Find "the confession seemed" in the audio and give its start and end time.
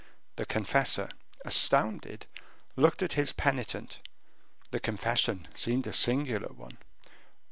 4.71-5.85